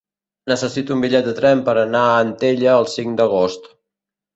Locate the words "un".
0.95-1.03